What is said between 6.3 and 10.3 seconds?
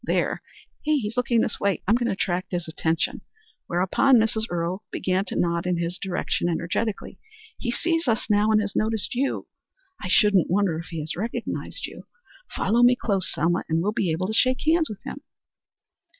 energetically. "He sees us now, and has noticed you. I